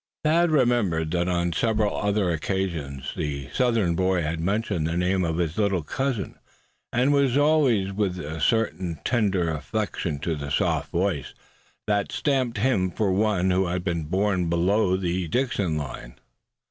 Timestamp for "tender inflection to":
9.05-10.33